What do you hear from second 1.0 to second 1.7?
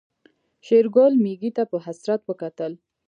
ميږې ته